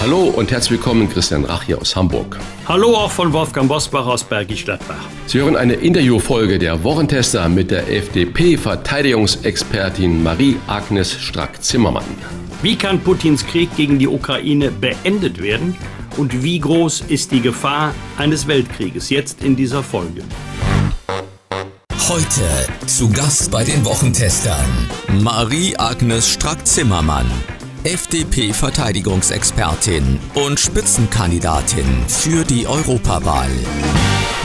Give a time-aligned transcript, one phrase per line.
[0.00, 2.38] Hallo und herzlich willkommen, Christian Rach hier aus Hamburg.
[2.66, 5.04] Hallo auch von Wolfgang Bosbach aus Bergisch Gladbach.
[5.26, 12.06] Sie hören eine Interviewfolge der Wochentester mit der FDP-Verteidigungsexpertin Marie-Agnes Strack-Zimmermann.
[12.62, 15.76] Wie kann Putins Krieg gegen die Ukraine beendet werden?
[16.16, 20.22] Und wie groß ist die Gefahr eines Weltkrieges jetzt in dieser Folge?
[22.08, 22.40] Heute
[22.86, 24.88] zu Gast bei den Wochentestern
[25.22, 27.30] Marie-Agnes Strack-Zimmermann,
[27.84, 33.48] FDP-Verteidigungsexpertin und Spitzenkandidatin für die Europawahl.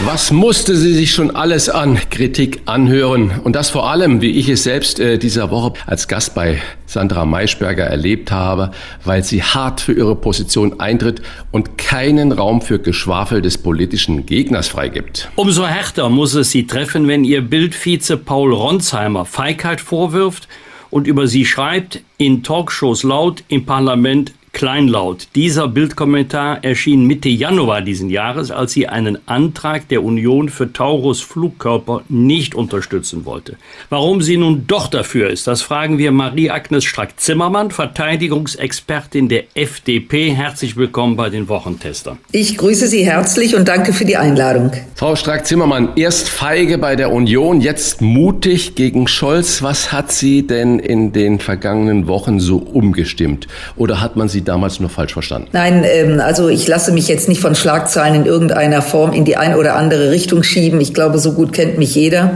[0.05, 3.41] Was musste sie sich schon alles an Kritik anhören?
[3.43, 7.25] Und das vor allem, wie ich es selbst äh, dieser Woche als Gast bei Sandra
[7.25, 8.71] Maischberger erlebt habe,
[9.03, 14.69] weil sie hart für ihre Position eintritt und keinen Raum für Geschwafel des politischen Gegners
[14.69, 15.29] freigibt.
[15.35, 20.47] Umso härter muss es sie treffen, wenn ihr Bildvize Paul Ronsheimer Feigheit vorwirft
[20.95, 25.27] und über sie schreibt, in Talkshows laut, im Parlament kleinlaut.
[25.35, 31.19] Dieser Bildkommentar erschien Mitte Januar diesen Jahres, als sie einen Antrag der Union für Taurus
[31.21, 33.57] Flugkörper nicht unterstützen wollte.
[33.89, 40.31] Warum sie nun doch dafür ist, das fragen wir Marie-Agnes Strack-Zimmermann, Verteidigungsexpertin der FDP.
[40.31, 42.17] Herzlich willkommen bei den Wochentestern.
[42.31, 44.71] Ich grüße Sie herzlich und danke für die Einladung.
[44.95, 49.61] Frau Strack-Zimmermann, erst feige bei der Union, jetzt mutig gegen Scholz.
[49.61, 53.47] Was hat Sie denn in den vergangenen Wochen so umgestimmt?
[53.75, 55.49] Oder hat man Sie damals nur falsch verstanden?
[55.51, 59.37] Nein, ähm, also ich lasse mich jetzt nicht von Schlagzeilen in irgendeiner Form in die
[59.37, 60.79] eine oder andere Richtung schieben.
[60.79, 62.31] Ich glaube, so gut kennt mich jeder.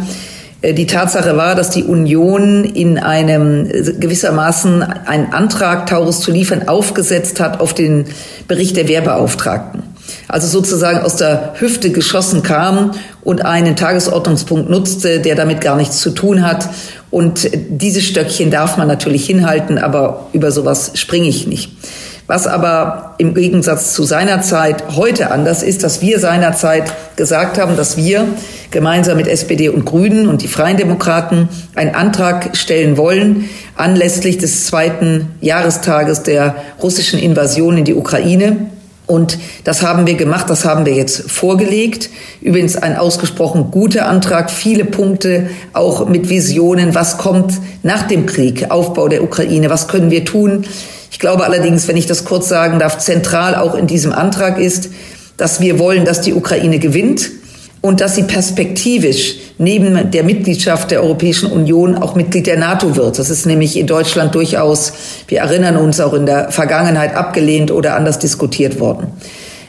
[0.61, 6.31] Äh, die Tatsache war, dass die Union in einem äh, gewissermaßen einen Antrag, Taurus zu
[6.31, 8.05] liefern, aufgesetzt hat auf den
[8.47, 9.88] Bericht der Wehrbeauftragten.
[10.27, 15.99] Also sozusagen aus der Hüfte geschossen kam und einen Tagesordnungspunkt nutzte, der damit gar nichts
[15.99, 16.69] zu tun hat.
[17.11, 21.71] Und dieses Stöckchen darf man natürlich hinhalten, aber über sowas springe ich nicht.
[22.29, 27.75] Was aber im Gegensatz zu seiner Zeit heute anders ist, dass wir seinerzeit gesagt haben,
[27.75, 28.27] dass wir
[28.69, 34.65] gemeinsam mit SPD und Grünen und die Freien Demokraten einen Antrag stellen wollen anlässlich des
[34.65, 38.69] zweiten Jahrestages der russischen Invasion in die Ukraine
[39.09, 42.11] und das haben wir gemacht, das haben wir jetzt vorgelegt.
[42.41, 48.69] Übrigens ein ausgesprochen guter Antrag, viele Punkte, auch mit Visionen, was kommt nach dem Krieg,
[48.69, 50.65] Aufbau der Ukraine, was können wir tun.
[51.11, 54.89] Ich glaube allerdings, wenn ich das kurz sagen darf, zentral auch in diesem Antrag ist,
[55.37, 57.31] dass wir wollen, dass die Ukraine gewinnt
[57.81, 63.19] und dass sie perspektivisch neben der Mitgliedschaft der Europäischen Union auch Mitglied der NATO wird.
[63.19, 64.93] Das ist nämlich in Deutschland durchaus,
[65.27, 69.07] wir erinnern uns auch in der Vergangenheit abgelehnt oder anders diskutiert worden.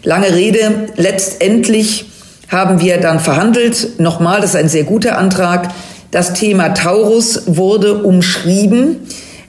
[0.02, 2.06] Lange Rede, letztendlich
[2.48, 4.00] haben wir dann verhandelt.
[4.00, 5.68] Nochmal, das ist ein sehr guter Antrag.
[6.10, 9.06] Das Thema Taurus wurde umschrieben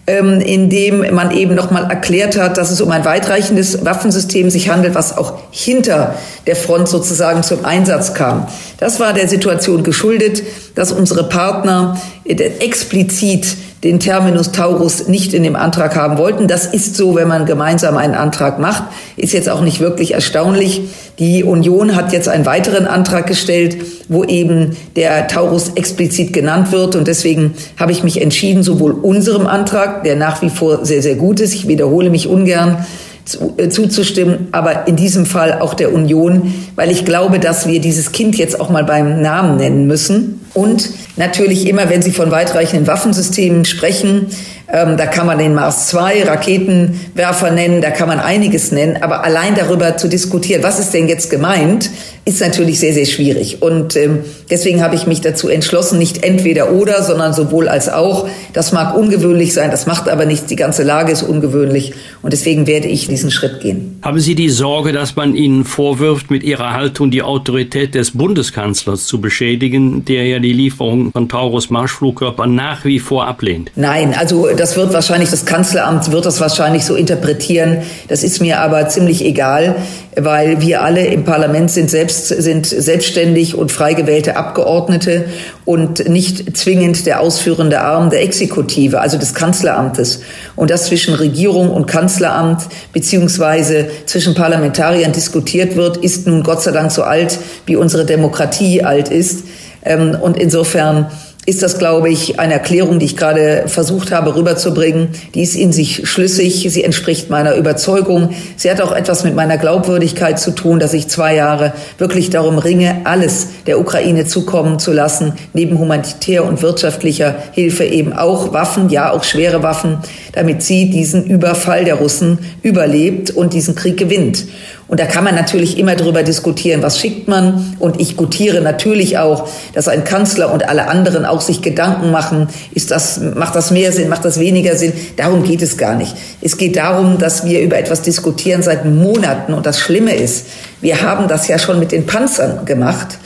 [0.08, 4.70] ähm, in dem man eben nochmal erklärt hat, dass es um ein weitreichendes Waffensystem sich
[4.70, 6.16] handelt, was auch hinter
[6.48, 8.48] der Front sozusagen zum Einsatz kam.
[8.80, 10.44] Das war der Situation geschuldet,
[10.76, 13.46] dass unsere Partner äh, explizit
[13.84, 16.48] den Terminus Taurus nicht in dem Antrag haben wollten.
[16.48, 18.84] Das ist so, wenn man gemeinsam einen Antrag macht.
[19.18, 20.82] Ist jetzt auch nicht wirklich erstaunlich.
[21.18, 23.78] Die Union hat jetzt einen weiteren Antrag gestellt,
[24.08, 26.96] wo eben der Taurus explizit genannt wird.
[26.96, 31.16] Und deswegen habe ich mich entschieden, sowohl unserem Antrag, der nach wie vor sehr, sehr
[31.16, 32.86] gut ist, ich wiederhole mich ungern,
[33.26, 37.80] zu, äh, zuzustimmen, aber in diesem Fall auch der Union, weil ich glaube, dass wir
[37.80, 40.42] dieses Kind jetzt auch mal beim Namen nennen müssen.
[40.54, 44.28] Und natürlich immer, wenn Sie von weitreichenden Waffensystemen sprechen,
[44.72, 49.24] ähm, da kann man den Mars 2 Raketenwerfer nennen, da kann man einiges nennen, aber
[49.24, 51.90] allein darüber zu diskutieren, was ist denn jetzt gemeint,
[52.24, 53.62] ist natürlich sehr, sehr schwierig.
[53.64, 54.20] Und ähm,
[54.50, 58.28] deswegen habe ich mich dazu entschlossen, nicht entweder oder, sondern sowohl als auch.
[58.54, 60.46] Das mag ungewöhnlich sein, das macht aber nichts.
[60.46, 64.00] Die ganze Lage ist ungewöhnlich und deswegen werde ich diesen Schritt gehen.
[64.04, 69.06] Haben Sie die Sorge, dass man Ihnen vorwirft, mit Ihrer Haltung die Autorität des Bundeskanzlers
[69.06, 73.72] zu beschädigen, der ja die Lieferung von Taurus Marschflugkörpern nach wie vor ablehnt?
[73.76, 77.80] Nein, also das wird wahrscheinlich, das Kanzleramt wird das wahrscheinlich so interpretieren.
[78.08, 79.76] Das ist mir aber ziemlich egal,
[80.16, 85.26] weil wir alle im Parlament sind selbst, sind selbstständig und frei gewählte Abgeordnete
[85.66, 90.22] und nicht zwingend der ausführende Arm der Exekutive, also des Kanzleramtes.
[90.56, 92.62] Und das zwischen Regierung und Kanzleramt
[92.94, 98.84] beziehungsweise zwischen Parlamentariern diskutiert wird, ist nun Gott sei Dank so alt, wie unsere Demokratie
[98.84, 99.44] alt ist.
[99.84, 101.08] Ähm, und insofern
[101.52, 105.10] ist das, glaube ich, eine Erklärung, die ich gerade versucht habe rüberzubringen.
[105.36, 106.66] Die ist in sich schlüssig.
[106.70, 108.30] Sie entspricht meiner Überzeugung.
[108.56, 112.58] Sie hat auch etwas mit meiner Glaubwürdigkeit zu tun, dass ich zwei Jahre wirklich darum
[112.58, 118.90] ringe, alles der Ukraine zukommen zu lassen, neben humanitär und wirtschaftlicher Hilfe eben auch Waffen,
[118.90, 119.98] ja auch schwere Waffen,
[120.32, 124.46] damit sie diesen Überfall der Russen überlebt und diesen Krieg gewinnt.
[124.92, 127.78] Und da kann man natürlich immer darüber diskutieren, was schickt man.
[127.80, 132.50] Und ich gutiere natürlich auch, dass ein Kanzler und alle anderen auch sich Gedanken machen,
[132.74, 134.92] ist das, macht das mehr Sinn, macht das weniger Sinn?
[135.16, 136.14] Darum geht es gar nicht.
[136.42, 139.54] Es geht darum, dass wir über etwas diskutieren seit Monaten.
[139.54, 140.48] Und das Schlimme ist,
[140.82, 143.18] wir haben das ja schon mit den Panzern gemacht.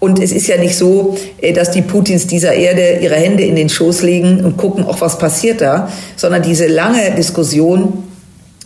[0.00, 3.56] Und es ist ja nicht so, äh, dass die Putins dieser Erde ihre Hände in
[3.56, 8.04] den Schoß legen und gucken, auch was passiert da, sondern diese lange Diskussion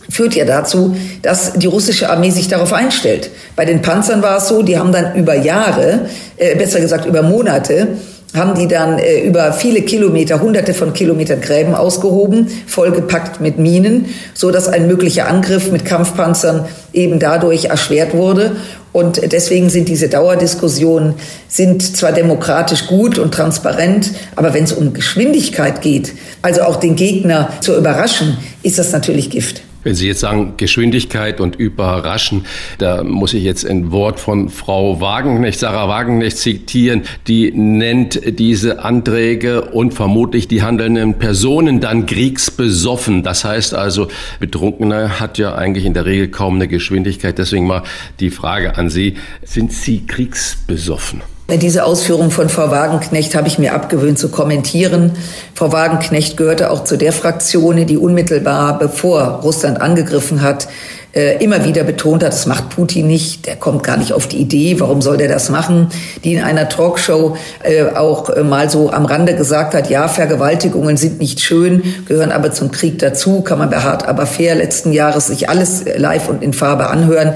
[0.09, 3.29] führt ja dazu, dass die russische Armee sich darauf einstellt.
[3.55, 6.07] Bei den Panzern war es so, die haben dann über Jahre,
[6.37, 7.89] äh, besser gesagt über Monate,
[8.35, 14.05] haben die dann äh, über viele Kilometer, hunderte von Kilometern Gräben ausgehoben, vollgepackt mit Minen,
[14.33, 18.55] so dass ein möglicher Angriff mit Kampfpanzern eben dadurch erschwert wurde.
[18.91, 21.13] Und deswegen sind diese Dauerdiskussionen
[21.47, 26.95] sind zwar demokratisch gut und transparent, aber wenn es um Geschwindigkeit geht, also auch den
[26.95, 29.61] Gegner zu überraschen, ist das natürlich Gift.
[29.81, 32.45] Wenn Sie jetzt sagen Geschwindigkeit und Überraschen,
[32.79, 38.83] da muss ich jetzt ein Wort von Frau Wagenknecht, Sarah Wagenknecht zitieren, die nennt diese
[38.83, 43.23] Anträge und vermutlich die handelnden Personen dann kriegsbesoffen.
[43.23, 44.09] Das heißt also,
[44.41, 47.37] Betrunkener hat ja eigentlich in der Regel kaum eine Geschwindigkeit.
[47.37, 47.83] Deswegen mal
[48.19, 51.21] die Frage an Sie, sind Sie kriegsbesoffen?
[51.57, 55.13] Diese Ausführung von Frau Wagenknecht habe ich mir abgewöhnt zu kommentieren.
[55.55, 60.67] Frau Wagenknecht gehörte auch zu der Fraktion, die unmittelbar bevor Russland angegriffen hat,
[61.15, 64.37] äh, immer wieder betont hat, das macht Putin nicht, der kommt gar nicht auf die
[64.37, 65.87] Idee, warum soll der das machen,
[66.23, 70.97] die in einer Talkshow äh, auch äh, mal so am Rande gesagt hat, ja, Vergewaltigungen
[70.97, 74.93] sind nicht schön, gehören aber zum Krieg dazu, kann man bei Hart aber fair letzten
[74.93, 77.33] Jahres sich alles live und in Farbe anhören.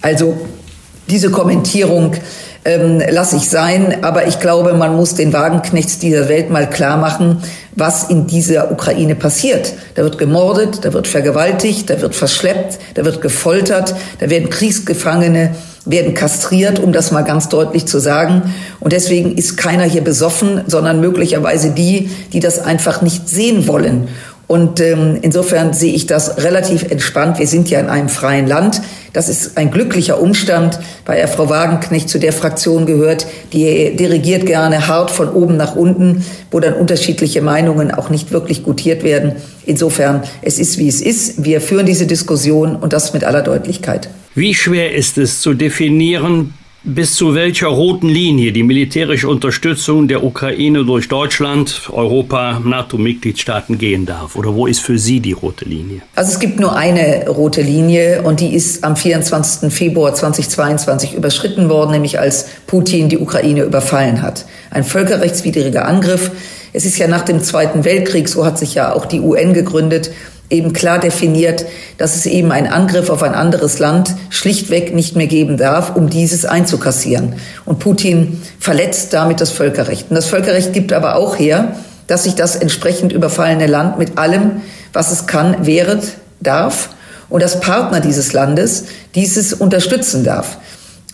[0.00, 0.36] Also
[1.10, 2.12] diese Kommentierung
[2.64, 3.98] ähm, lasse ich sein.
[4.02, 7.42] Aber ich glaube, man muss den Wagenknechts dieser Welt mal klar machen,
[7.74, 9.74] was in dieser Ukraine passiert.
[9.94, 15.54] Da wird gemordet, da wird vergewaltigt, da wird verschleppt, da wird gefoltert, da werden Kriegsgefangene
[15.84, 18.54] werden kastriert, um das mal ganz deutlich zu sagen.
[18.80, 24.08] Und deswegen ist keiner hier besoffen, sondern möglicherweise die, die das einfach nicht sehen wollen.
[24.48, 27.38] Und ähm, insofern sehe ich das relativ entspannt.
[27.38, 28.80] Wir sind ja in einem freien Land.
[29.12, 34.46] Das ist ein glücklicher Umstand, weil er Frau Wagenknecht zu der Fraktion gehört, die dirigiert
[34.46, 39.32] gerne hart von oben nach unten, wo dann unterschiedliche Meinungen auch nicht wirklich gutiert werden.
[39.66, 41.44] Insofern, es ist wie es ist.
[41.44, 44.08] Wir führen diese Diskussion und das mit aller Deutlichkeit.
[44.34, 50.22] Wie schwer ist es zu definieren, bis zu welcher roten Linie die militärische Unterstützung der
[50.22, 54.36] Ukraine durch Deutschland, Europa, NATO-Mitgliedstaaten gehen darf?
[54.36, 56.02] Oder wo ist für Sie die rote Linie?
[56.14, 59.72] Also es gibt nur eine rote Linie und die ist am 24.
[59.72, 64.46] Februar 2022 überschritten worden, nämlich als Putin die Ukraine überfallen hat.
[64.70, 66.30] Ein völkerrechtswidriger Angriff.
[66.72, 70.10] Es ist ja nach dem Zweiten Weltkrieg, so hat sich ja auch die UN gegründet,
[70.50, 71.66] eben klar definiert,
[71.98, 76.08] dass es eben einen Angriff auf ein anderes Land schlichtweg nicht mehr geben darf, um
[76.08, 77.34] dieses einzukassieren.
[77.64, 80.10] Und Putin verletzt damit das Völkerrecht.
[80.10, 81.76] Und das Völkerrecht gibt aber auch her,
[82.06, 84.62] dass sich das entsprechend überfallene Land mit allem,
[84.92, 86.90] was es kann, wehret darf
[87.28, 90.56] und dass Partner dieses Landes dieses unterstützen darf.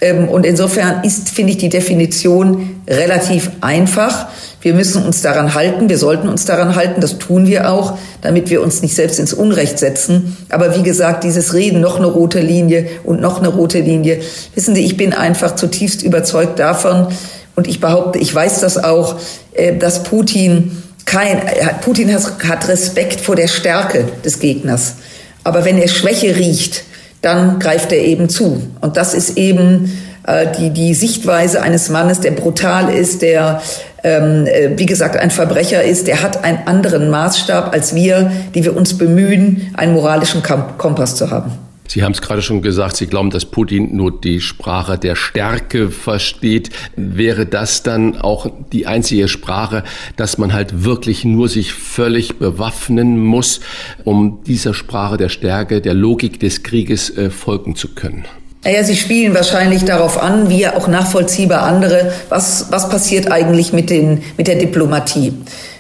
[0.05, 4.27] Ähm, und insofern ist, finde ich, die Definition relativ einfach.
[4.61, 8.51] Wir müssen uns daran halten, wir sollten uns daran halten, das tun wir auch, damit
[8.51, 10.37] wir uns nicht selbst ins Unrecht setzen.
[10.51, 14.21] Aber wie gesagt, dieses Reden, noch eine rote Linie und noch eine rote Linie,
[14.55, 17.09] wissen Sie, ich bin einfach zutiefst überzeugt davon
[17.57, 19.17] und ich behaupte, ich weiß das auch,
[19.55, 21.41] äh, dass Putin kein,
[21.83, 24.97] Putin hat Respekt vor der Stärke des Gegners.
[25.45, 26.85] Aber wenn er Schwäche riecht,
[27.25, 28.63] dann greift er eben zu.
[28.81, 29.91] Und das ist eben
[30.27, 33.63] äh, die, die Sichtweise eines Mannes, der brutal ist, der,
[34.03, 38.65] ähm, äh, wie gesagt, ein Verbrecher ist, der hat einen anderen Maßstab als wir, die
[38.65, 41.53] wir uns bemühen, einen moralischen Kompass zu haben.
[41.87, 45.91] Sie haben es gerade schon gesagt, Sie glauben, dass Putin nur die Sprache der Stärke
[45.91, 46.71] versteht.
[46.97, 49.85] Wäre das dann auch die einzige Sprache,
[50.17, 53.61] dass man halt wirklich nur sich völlig bewaffnen muss,
[54.05, 58.25] um dieser Sprache der Stärke, der Logik des Krieges äh, folgen zu können?
[58.65, 63.91] Naja, Sie spielen wahrscheinlich darauf an, wie auch nachvollziehbar andere, was, was passiert eigentlich mit,
[63.91, 65.35] den, mit der Diplomatie.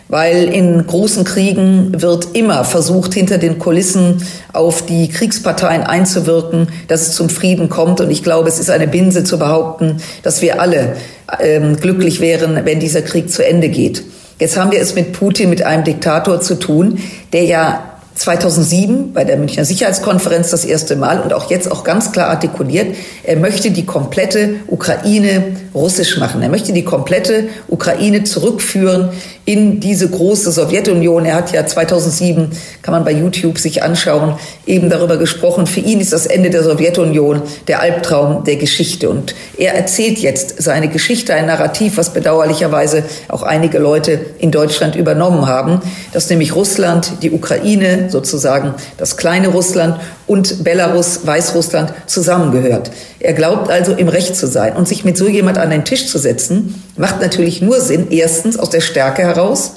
[0.08, 7.02] Weil in großen Kriegen wird immer versucht, hinter den Kulissen auf die Kriegsparteien einzuwirken, dass
[7.02, 8.00] es zum Frieden kommt.
[8.00, 10.96] Und ich glaube, es ist eine Binse zu behaupten, dass wir alle
[11.40, 14.04] ähm, glücklich wären, wenn dieser Krieg zu Ende geht.
[14.38, 16.98] Jetzt haben wir es mit Putin, mit einem Diktator zu tun,
[17.32, 22.12] der ja 2007 bei der Münchner Sicherheitskonferenz das erste Mal und auch jetzt auch ganz
[22.12, 22.94] klar artikuliert,
[23.24, 26.40] er möchte die komplette Ukraine russisch machen.
[26.42, 29.08] Er möchte die komplette Ukraine zurückführen
[29.46, 31.26] in diese große Sowjetunion.
[31.26, 32.50] Er hat ja 2007,
[32.82, 34.34] kann man bei YouTube sich anschauen,
[34.66, 35.66] eben darüber gesprochen.
[35.66, 39.10] Für ihn ist das Ende der Sowjetunion der Albtraum der Geschichte.
[39.10, 44.96] Und er erzählt jetzt seine Geschichte, ein Narrativ, was bedauerlicherweise auch einige Leute in Deutschland
[44.96, 45.80] übernommen haben,
[46.12, 52.90] dass nämlich Russland, die Ukraine, sozusagen das kleine Russland und Belarus, Weißrussland zusammengehört.
[53.20, 56.06] Er glaubt also im Recht zu sein und sich mit so jemand an den Tisch
[56.06, 59.74] zu setzen, macht natürlich nur Sinn, erstens aus der Stärke heraus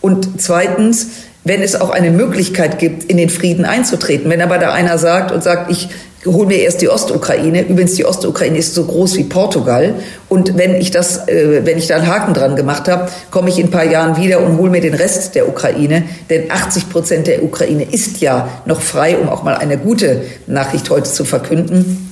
[0.00, 1.08] und zweitens,
[1.44, 4.30] wenn es auch eine Möglichkeit gibt, in den Frieden einzutreten.
[4.30, 5.88] Wenn aber da einer sagt und sagt, ich
[6.24, 7.62] hole mir erst die Ostukraine.
[7.68, 9.94] Übrigens, die Ostukraine ist so groß wie Portugal.
[10.28, 13.60] Und wenn ich das, äh, wenn ich da einen Haken dran gemacht habe, komme ich
[13.60, 16.02] in ein paar Jahren wieder und hole mir den Rest der Ukraine.
[16.30, 20.90] Denn 80 Prozent der Ukraine ist ja noch frei, um auch mal eine gute Nachricht
[20.90, 22.05] heute zu verkünden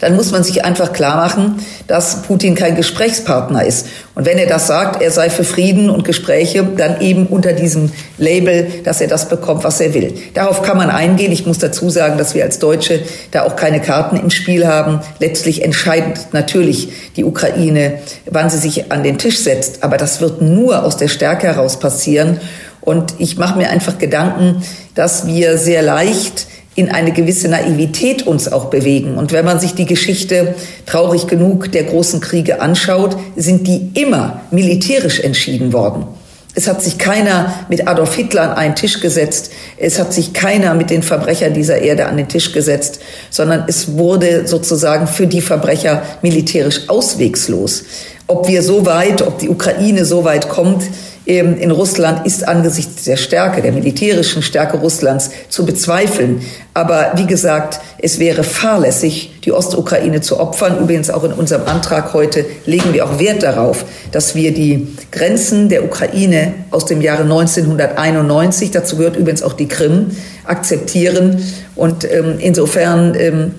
[0.00, 3.86] dann muss man sich einfach klar machen, dass Putin kein Gesprächspartner ist.
[4.14, 7.92] Und wenn er das sagt, er sei für Frieden und Gespräche, dann eben unter diesem
[8.18, 10.14] Label, dass er das bekommt, was er will.
[10.34, 11.32] Darauf kann man eingehen.
[11.32, 15.00] Ich muss dazu sagen, dass wir als Deutsche da auch keine Karten im Spiel haben.
[15.18, 19.84] Letztlich entscheidet natürlich die Ukraine, wann sie sich an den Tisch setzt.
[19.84, 22.40] Aber das wird nur aus der Stärke heraus passieren.
[22.80, 24.62] Und ich mache mir einfach Gedanken,
[24.94, 26.46] dass wir sehr leicht
[26.80, 29.16] in eine gewisse Naivität uns auch bewegen.
[29.16, 30.54] Und wenn man sich die Geschichte
[30.86, 36.06] traurig genug der großen Kriege anschaut, sind die immer militärisch entschieden worden.
[36.54, 39.52] Es hat sich keiner mit Adolf Hitler an einen Tisch gesetzt.
[39.76, 43.96] Es hat sich keiner mit den Verbrechern dieser Erde an den Tisch gesetzt, sondern es
[43.96, 47.84] wurde sozusagen für die Verbrecher militärisch auswegslos.
[48.26, 50.82] Ob wir so weit, ob die Ukraine so weit kommt,
[51.26, 56.40] in Russland ist angesichts der Stärke, der militärischen Stärke Russlands zu bezweifeln.
[56.72, 60.78] Aber wie gesagt, es wäre fahrlässig, die Ostukraine zu opfern.
[60.80, 65.68] Übrigens auch in unserem Antrag heute legen wir auch Wert darauf, dass wir die Grenzen
[65.68, 70.06] der Ukraine aus dem Jahre 1991, dazu gehört übrigens auch die Krim,
[70.44, 71.44] akzeptieren.
[71.76, 73.54] Und ähm, insofern ähm,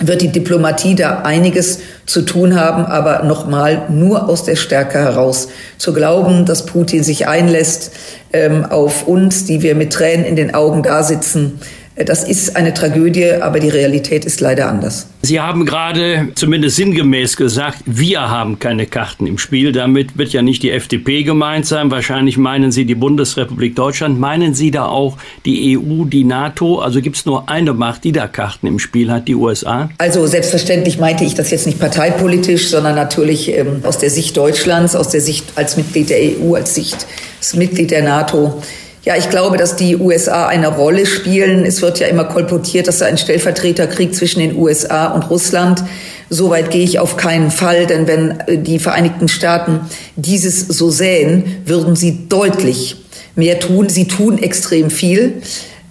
[0.00, 5.48] wird die Diplomatie da einiges zu tun haben, aber nochmal nur aus der Stärke heraus
[5.78, 7.92] zu glauben, dass Putin sich einlässt
[8.32, 11.60] ähm, auf uns, die wir mit Tränen in den Augen da sitzen,
[12.04, 15.06] das ist eine Tragödie, aber die Realität ist leider anders.
[15.22, 19.72] Sie haben gerade zumindest sinngemäß gesagt, wir haben keine Karten im Spiel.
[19.72, 21.90] Damit wird ja nicht die FDP gemeint sein.
[21.90, 24.18] Wahrscheinlich meinen Sie die Bundesrepublik Deutschland.
[24.18, 26.78] Meinen Sie da auch die EU, die NATO?
[26.78, 29.90] Also gibt es nur eine Macht, die da Karten im Spiel hat, die USA?
[29.98, 34.96] Also selbstverständlich meinte ich das jetzt nicht parteipolitisch, sondern natürlich ähm, aus der Sicht Deutschlands,
[34.96, 37.06] aus der Sicht als Mitglied der EU, als Sicht
[37.40, 38.62] als Mitglied der NATO.
[39.02, 41.64] Ja, ich glaube, dass die USA eine Rolle spielen.
[41.64, 45.82] Es wird ja immer kolportiert, dass da ein Stellvertreterkrieg zwischen den USA und Russland.
[46.28, 49.80] Soweit gehe ich auf keinen Fall, denn wenn äh, die Vereinigten Staaten
[50.16, 52.96] dieses so sähen, würden sie deutlich
[53.36, 53.88] mehr tun.
[53.88, 55.40] Sie tun extrem viel.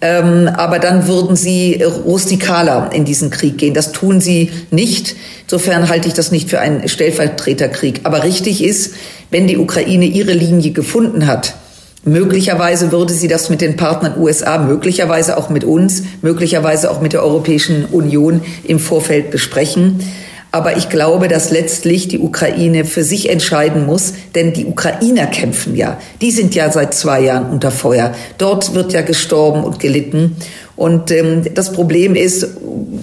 [0.02, 3.74] Ähm, aber dann würden sie rustikaler in diesen Krieg gehen.
[3.74, 5.16] Das tun sie nicht.
[5.44, 8.02] Insofern halte ich das nicht für einen Stellvertreterkrieg.
[8.04, 8.94] Aber richtig ist,
[9.32, 11.56] wenn die Ukraine ihre Linie gefunden hat,
[12.06, 17.14] Möglicherweise würde sie das mit den Partnern USA, möglicherweise auch mit uns, möglicherweise auch mit
[17.14, 20.00] der Europäischen Union im Vorfeld besprechen.
[20.52, 25.76] Aber ich glaube, dass letztlich die Ukraine für sich entscheiden muss, denn die Ukrainer kämpfen
[25.76, 26.00] ja.
[26.22, 28.16] Die sind ja seit zwei Jahren unter Feuer.
[28.40, 30.38] Dort wird ja gestorben und gelitten.
[30.76, 32.48] Und ähm, das Problem ist,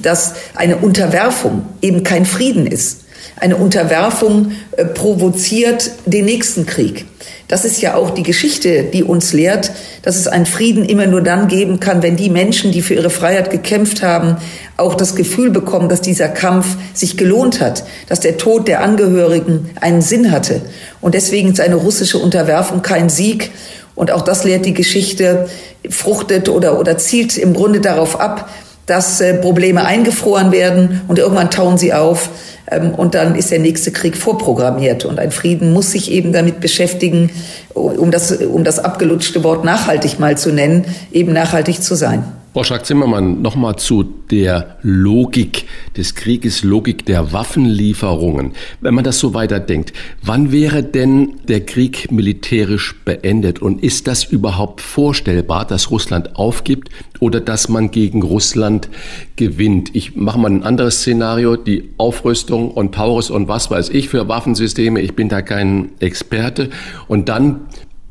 [0.02, 3.02] dass eine Unterwerfung eben kein Frieden ist.
[3.36, 7.04] Eine Unterwerfung äh, provoziert den nächsten Krieg.
[7.48, 9.70] Das ist ja auch die Geschichte, die uns lehrt,
[10.02, 13.10] dass es einen Frieden immer nur dann geben kann, wenn die Menschen, die für ihre
[13.10, 14.36] Freiheit gekämpft haben,
[14.76, 19.70] auch das Gefühl bekommen, dass dieser Kampf sich gelohnt hat, dass der Tod der Angehörigen
[19.80, 20.62] einen Sinn hatte.
[21.00, 23.52] Und deswegen ist eine russische Unterwerfung kein Sieg.
[23.94, 25.48] Und auch das lehrt die Geschichte,
[25.88, 28.50] fruchtet oder, oder zielt im Grunde darauf ab,
[28.86, 32.30] dass äh, Probleme eingefroren werden und irgendwann tauen sie auf
[32.70, 35.04] ähm, und dann ist der nächste Krieg vorprogrammiert.
[35.04, 37.30] Und ein Frieden muss sich eben damit beschäftigen,
[37.74, 42.24] um das, um das abgelutschte Wort nachhaltig mal zu nennen, eben nachhaltig zu sein.
[42.56, 48.52] Frau Strack-Zimmermann, nochmal zu der Logik des Krieges, Logik der Waffenlieferungen.
[48.80, 53.60] Wenn man das so weiterdenkt, wann wäre denn der Krieg militärisch beendet?
[53.60, 56.88] Und ist das überhaupt vorstellbar, dass Russland aufgibt
[57.20, 58.88] oder dass man gegen Russland
[59.36, 59.94] gewinnt?
[59.94, 64.28] Ich mache mal ein anderes Szenario, die Aufrüstung und Taurus und was weiß ich für
[64.28, 65.02] Waffensysteme.
[65.02, 66.70] Ich bin da kein Experte.
[67.06, 67.66] Und dann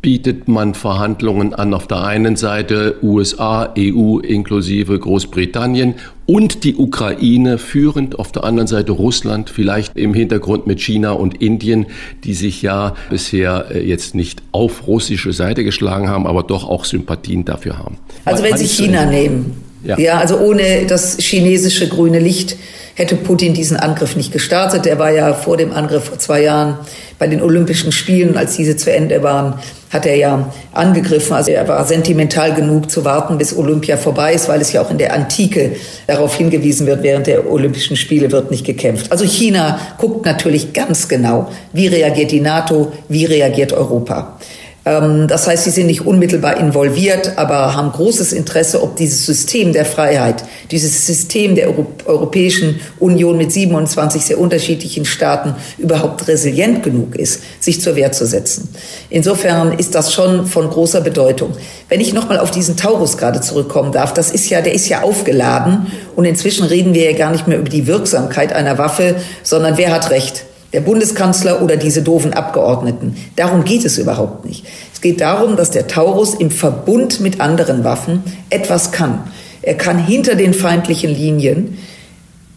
[0.06, 5.96] bietet man Verhandlungen an auf der einen Seite USA, EU inklusive Großbritannien
[6.28, 11.42] und die Ukraine führend, auf der anderen Seite Russland, vielleicht im Hintergrund mit China und
[11.42, 11.88] Indien,
[12.24, 16.86] die sich ja bisher äh, jetzt nicht auf russische Seite geschlagen haben, aber doch auch
[16.86, 17.98] Sympathien dafür haben.
[18.26, 19.98] Also wenn Sie China nehmen, ja.
[19.98, 22.58] ja, also ohne das chinesische grüne Licht
[22.96, 24.88] hätte Putin diesen Angriff nicht gestartet.
[24.88, 26.80] Er war ja vor dem Angriff vor zwei Jahren
[27.20, 29.56] bei den Olympischen Spielen, als diese zu Ende waren,
[29.90, 31.34] hat er ja angegriffen.
[31.34, 34.92] Also er war sentimental genug zu warten, bis Olympia vorbei ist, weil es ja auch
[34.92, 35.76] in der Antike
[36.08, 39.12] darauf hingewiesen wird, während der Olympischen Spiele wird nicht gekämpft.
[39.12, 44.38] Also China guckt natürlich ganz genau, wie reagiert die NATO, wie reagiert Europa.
[44.86, 49.74] Ähm, das heißt, sie sind nicht unmittelbar involviert, aber haben großes Interesse, ob dieses System
[49.74, 51.74] der Freiheit, dieses System der
[52.06, 58.26] Europäischen Union mit 27 sehr unterschiedlichen Staaten überhaupt resilient genug ist, sich zur Wehr zu
[58.26, 58.70] setzen.
[59.10, 61.54] Insofern ist das schon von großer Bedeutung.
[61.90, 65.02] Wenn ich nochmal auf diesen Taurus gerade zurückkommen darf, das ist ja, der ist ja
[65.02, 69.78] aufgeladen und inzwischen reden wir ja gar nicht mehr über die Wirksamkeit einer Waffe, sondern
[69.78, 73.16] wer hat Recht der Bundeskanzler oder diese doofen Abgeordneten.
[73.38, 74.66] Darum geht es überhaupt nicht.
[74.94, 79.24] Es geht darum, dass der Taurus im Verbund mit anderen Waffen etwas kann.
[79.62, 81.78] Er kann hinter den feindlichen Linien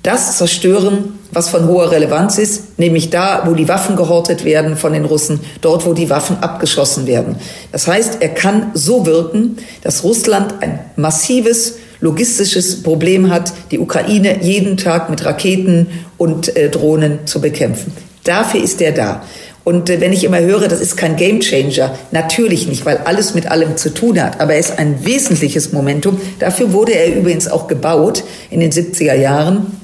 [0.03, 4.95] das zerstören, was von hoher Relevanz ist, nämlich da, wo die Waffen gehortet werden von
[4.95, 7.37] den Russen, dort, wo die Waffen abgeschossen werden.
[7.71, 14.43] Das heißt, er kann so wirken, dass Russland ein massives logistisches Problem hat, die Ukraine
[14.43, 17.93] jeden Tag mit Raketen und äh, Drohnen zu bekämpfen.
[18.29, 19.23] Dafür ist er da.
[19.65, 23.51] Und äh, wenn ich immer höre, das ist kein Gamechanger, natürlich nicht, weil alles mit
[23.51, 26.21] allem zu tun hat, aber er ist ein wesentliches Momentum.
[26.39, 29.79] Dafür wurde er übrigens auch gebaut in den 70er Jahren,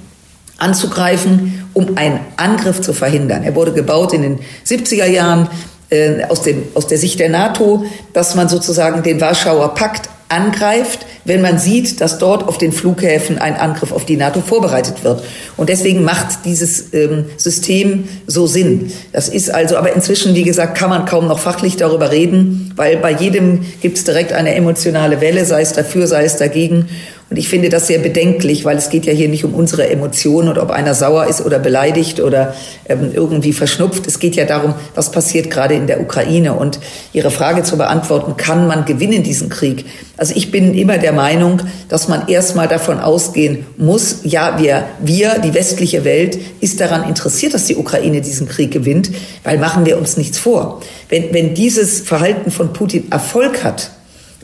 [0.58, 3.42] anzugreifen, um einen Angriff zu verhindern.
[3.44, 5.48] Er wurde gebaut in den 70er Jahren
[5.90, 11.06] äh, aus, dem, aus der Sicht der NATO, dass man sozusagen den Warschauer Pakt angreift,
[11.25, 15.23] wenn man sieht, dass dort auf den Flughäfen ein Angriff auf die NATO vorbereitet wird.
[15.56, 18.93] Und deswegen macht dieses ähm, System so Sinn.
[19.13, 22.97] Das ist also, aber inzwischen, wie gesagt, kann man kaum noch fachlich darüber reden, weil
[22.97, 26.89] bei jedem gibt es direkt eine emotionale Welle, sei es dafür, sei es dagegen.
[27.30, 30.49] Und ich finde das sehr bedenklich, weil es geht ja hier nicht um unsere Emotionen
[30.49, 32.54] und ob einer sauer ist oder beleidigt oder
[32.87, 34.06] ähm, irgendwie verschnupft.
[34.06, 36.52] Es geht ja darum, was passiert gerade in der Ukraine.
[36.52, 36.78] Und
[37.15, 39.87] Ihre Frage zu beantworten, kann man gewinnen diesen Krieg?
[40.19, 45.39] Also ich bin immer der Meinung, dass man erstmal davon ausgehen muss, ja, wir, wir,
[45.39, 49.10] die westliche Welt, ist daran interessiert, dass die Ukraine diesen Krieg gewinnt,
[49.43, 50.82] weil machen wir uns nichts vor.
[51.08, 53.91] Wenn, wenn dieses Verhalten von Putin Erfolg hat,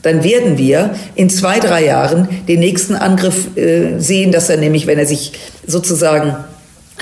[0.01, 4.87] dann werden wir in zwei, drei Jahren den nächsten Angriff äh, sehen, dass er nämlich,
[4.87, 5.33] wenn er sich
[5.65, 6.35] sozusagen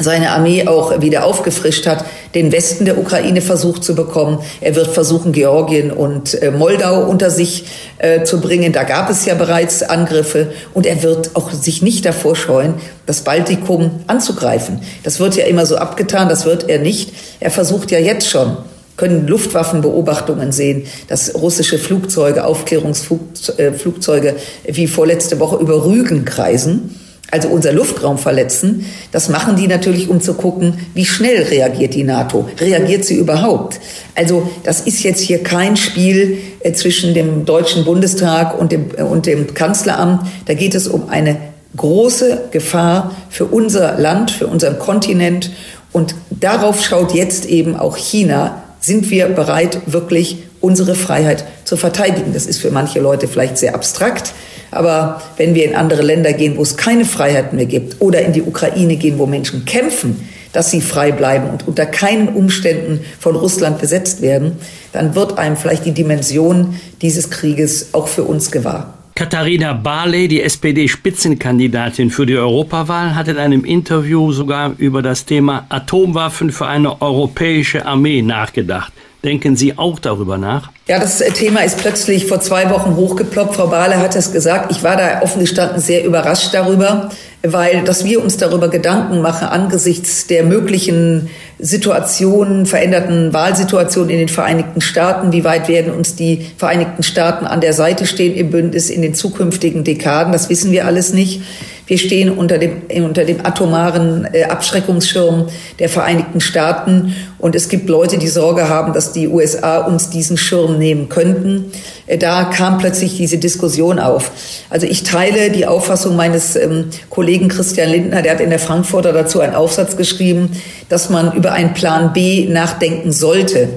[0.04, 4.40] seine Armee auch wieder aufgefrischt hat, den Westen der Ukraine versucht zu bekommen.
[4.62, 7.66] Er wird versuchen, Georgien und äh, Moldau unter sich
[7.98, 8.72] äh, zu bringen.
[8.72, 10.54] Da gab es ja bereits Angriffe.
[10.74, 14.82] Und er wird auch sich nicht davor scheuen, das Baltikum anzugreifen.
[15.04, 17.12] Das wird ja immer so abgetan, das wird er nicht.
[17.40, 18.58] Er versucht ja jetzt schon
[19.00, 24.36] können Luftwaffenbeobachtungen sehen, dass russische Flugzeuge, Aufklärungsflugzeuge
[24.68, 27.00] wie vorletzte Woche über Rügen kreisen,
[27.32, 28.86] also unser Luftraum verletzen.
[29.14, 32.50] Das machen die natürlich, um zu gucken, wie schnell reagiert die NATO.
[32.60, 33.80] Reagiert sie überhaupt?
[34.16, 39.04] Also das ist jetzt hier kein Spiel äh, zwischen dem Deutschen Bundestag und dem, äh,
[39.04, 40.28] und dem Kanzleramt.
[40.46, 41.38] Da geht es um eine
[41.78, 45.52] große Gefahr für unser Land, für unseren Kontinent.
[45.94, 52.34] Und darauf schaut jetzt eben auch China sind wir bereit, wirklich unsere Freiheit zu verteidigen.
[52.34, 54.34] Das ist für manche Leute vielleicht sehr abstrakt,
[54.72, 58.34] aber wenn wir in andere Länder gehen, wo es keine Freiheit mehr gibt, oder in
[58.34, 63.36] die Ukraine gehen, wo Menschen kämpfen, dass sie frei bleiben und unter keinen Umständen von
[63.36, 64.54] Russland besetzt werden,
[64.92, 68.96] dann wird einem vielleicht die Dimension dieses Krieges auch für uns gewahr.
[69.20, 75.66] Katharina Barley, die SPD-Spitzenkandidatin für die Europawahl, hat in einem Interview sogar über das Thema
[75.68, 78.94] Atomwaffen für eine europäische Armee nachgedacht.
[79.24, 80.72] Denken Sie auch darüber nach?
[80.88, 83.56] Ja, das Thema ist plötzlich vor zwei Wochen hochgeploppt.
[83.56, 84.72] Frau Bahle hat es gesagt.
[84.72, 87.10] Ich war da offen gestanden sehr überrascht darüber,
[87.44, 91.30] weil dass wir uns darüber Gedanken machen angesichts der möglichen
[91.60, 97.60] Situationen, veränderten Wahlsituationen in den Vereinigten Staaten, wie weit werden uns die Vereinigten Staaten an
[97.60, 101.42] der Seite stehen im Bündnis in den zukünftigen Dekaden, das wissen wir alles nicht.
[101.90, 105.48] Wir stehen unter dem, unter dem atomaren äh, Abschreckungsschirm
[105.80, 107.16] der Vereinigten Staaten.
[107.40, 111.72] Und es gibt Leute, die Sorge haben, dass die USA uns diesen Schirm nehmen könnten.
[112.06, 114.30] Äh, da kam plötzlich diese Diskussion auf.
[114.70, 119.12] Also ich teile die Auffassung meines ähm, Kollegen Christian Lindner, der hat in der Frankfurter
[119.12, 120.52] dazu einen Aufsatz geschrieben,
[120.90, 123.68] dass man über einen Plan B nachdenken sollte.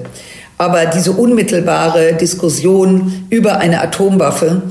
[0.59, 4.61] Aber diese unmittelbare Diskussion über eine Atomwaffe,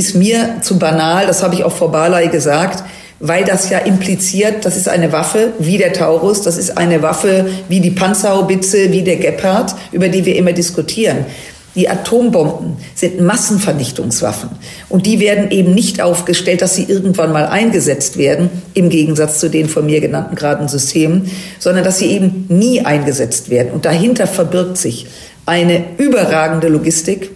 [0.00, 2.82] ist mir zu banal, das habe ich auch Frau Barley gesagt,
[3.18, 7.50] weil das ja impliziert, das ist eine Waffe wie der Taurus, das ist eine Waffe
[7.68, 11.26] wie die Panzerhaubitze, wie der Gepard, über die wir immer diskutieren.
[11.74, 14.48] Die Atombomben sind Massenvernichtungswaffen
[14.88, 19.50] und die werden eben nicht aufgestellt, dass sie irgendwann mal eingesetzt werden, im Gegensatz zu
[19.50, 23.70] den von mir genannten geraden Systemen, sondern dass sie eben nie eingesetzt werden.
[23.72, 25.08] Und dahinter verbirgt sich
[25.44, 27.30] eine überragende Logistik,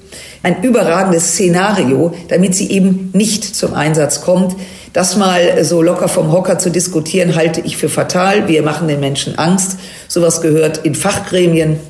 [0.44, 4.54] ein überragendes Szenario, damit sie eben nicht zum Einsatz kommt.
[4.92, 8.46] Das mal so locker vom Hocker zu diskutieren, halte ich für fatal.
[8.46, 9.78] Wir machen den Menschen Angst.
[10.06, 11.80] Sowas gehört in Fachgremien.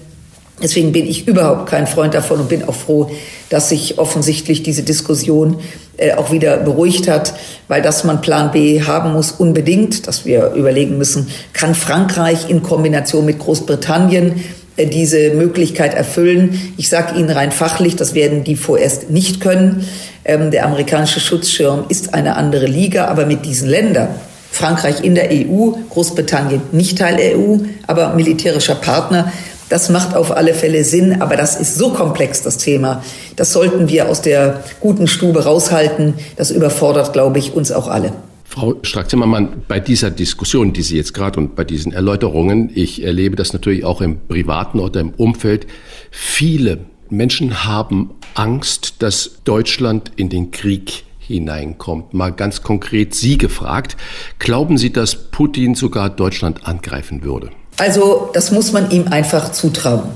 [0.63, 3.11] Deswegen bin ich überhaupt kein Freund davon und bin auch froh,
[3.51, 5.59] dass sich offensichtlich diese Diskussion
[5.97, 7.35] äh, auch wieder beruhigt hat,
[7.67, 12.63] weil dass man Plan B haben muss, unbedingt, dass wir überlegen müssen, kann Frankreich in
[12.63, 14.45] Kombination mit Großbritannien
[14.79, 16.73] diese Möglichkeit erfüllen.
[16.77, 19.87] Ich sage Ihnen rein fachlich, das werden die vorerst nicht können.
[20.25, 24.09] Ähm, der amerikanische Schutzschirm ist eine andere Liga, aber mit diesen Ländern,
[24.51, 29.33] Frankreich in der EU, Großbritannien nicht Teil der EU, aber militärischer Partner,
[29.69, 33.03] das macht auf alle Fälle Sinn, aber das ist so komplex, das Thema.
[33.37, 36.15] Das sollten wir aus der guten Stube raushalten.
[36.37, 38.13] Das überfordert, glaube ich, uns auch alle.
[38.55, 43.35] Frau Strack-Zimmermann, bei dieser Diskussion, die Sie jetzt gerade und bei diesen Erläuterungen, ich erlebe
[43.35, 45.67] das natürlich auch im privaten oder im Umfeld,
[46.13, 46.79] viele
[47.11, 52.15] Menschen haben Angst, dass Deutschland in den Krieg hineinkommt.
[52.15, 53.97] Mal ganz konkret Sie gefragt,
[54.39, 57.51] glauben Sie, dass Putin sogar Deutschland angreifen würde?
[57.79, 60.11] Also das muss man ihm einfach zutrauen.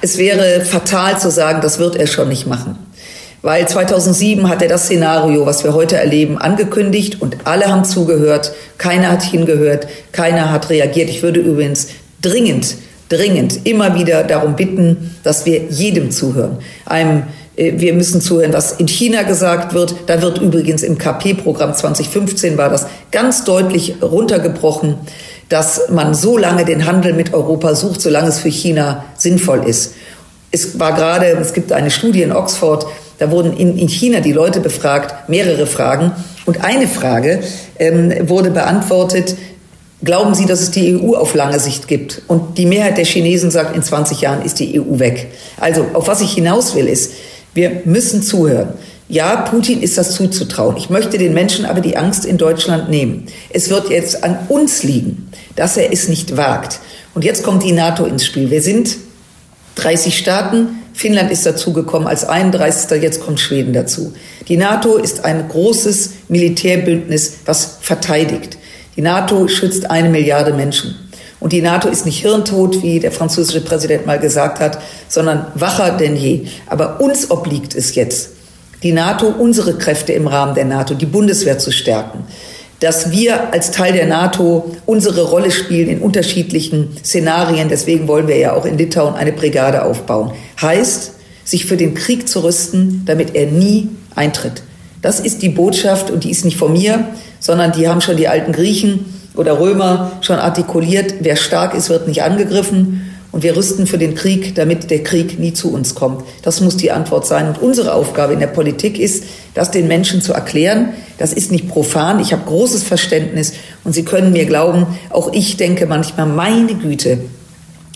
[0.00, 2.76] Es wäre fatal zu sagen, das wird er schon nicht machen.
[3.44, 8.52] Weil 2007 hat er das Szenario, was wir heute erleben, angekündigt und alle haben zugehört.
[8.78, 11.10] Keiner hat hingehört, keiner hat reagiert.
[11.10, 11.88] Ich würde übrigens
[12.22, 12.76] dringend,
[13.10, 16.56] dringend immer wieder darum bitten, dass wir jedem zuhören.
[16.86, 17.24] Einem
[17.56, 19.94] äh, wir müssen zuhören, was in China gesagt wird.
[20.06, 24.96] Da wird übrigens im KP-Programm 2015 war das ganz deutlich runtergebrochen,
[25.50, 29.96] dass man so lange den Handel mit Europa sucht, solange es für China sinnvoll ist.
[30.50, 32.86] Es war gerade, es gibt eine Studie in Oxford,
[33.24, 36.12] da wurden in, in China die Leute befragt, mehrere Fragen.
[36.44, 37.40] Und eine Frage
[37.78, 39.34] ähm, wurde beantwortet,
[40.02, 42.20] glauben Sie, dass es die EU auf lange Sicht gibt?
[42.28, 45.28] Und die Mehrheit der Chinesen sagt, in 20 Jahren ist die EU weg.
[45.58, 47.12] Also auf was ich hinaus will, ist,
[47.54, 48.74] wir müssen zuhören.
[49.08, 50.76] Ja, Putin ist das zuzutrauen.
[50.76, 53.26] Ich möchte den Menschen aber die Angst in Deutschland nehmen.
[53.50, 56.80] Es wird jetzt an uns liegen, dass er es nicht wagt.
[57.14, 58.50] Und jetzt kommt die NATO ins Spiel.
[58.50, 58.96] Wir sind
[59.76, 63.02] 30 Staaten, Finnland ist dazugekommen als 31.
[63.02, 64.14] Jetzt kommt Schweden dazu.
[64.48, 68.56] Die NATO ist ein großes Militärbündnis, was verteidigt.
[68.96, 70.94] Die NATO schützt eine Milliarde Menschen.
[71.40, 74.78] Und die NATO ist nicht hirntot, wie der französische Präsident mal gesagt hat,
[75.08, 76.46] sondern wacher denn je.
[76.68, 78.30] Aber uns obliegt es jetzt,
[78.84, 82.24] die NATO, unsere Kräfte im Rahmen der NATO, die Bundeswehr zu stärken
[82.84, 87.70] dass wir als Teil der NATO unsere Rolle spielen in unterschiedlichen Szenarien.
[87.70, 90.32] Deswegen wollen wir ja auch in Litauen eine Brigade aufbauen.
[90.60, 91.12] Heißt,
[91.44, 94.62] sich für den Krieg zu rüsten, damit er nie eintritt.
[95.00, 97.06] Das ist die Botschaft und die ist nicht von mir,
[97.40, 101.14] sondern die haben schon die alten Griechen oder Römer schon artikuliert.
[101.20, 103.13] Wer stark ist, wird nicht angegriffen.
[103.34, 106.24] Und wir rüsten für den Krieg, damit der Krieg nie zu uns kommt.
[106.42, 107.48] Das muss die Antwort sein.
[107.48, 110.90] Und unsere Aufgabe in der Politik ist, das den Menschen zu erklären.
[111.18, 112.20] Das ist nicht profan.
[112.20, 113.54] Ich habe großes Verständnis.
[113.82, 117.22] Und Sie können mir glauben, auch ich denke manchmal, meine Güte,